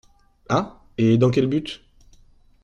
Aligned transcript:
Ah! 0.49 0.79
et 0.97 1.19
dans 1.19 1.29
quel 1.29 1.45
but? 1.45 1.83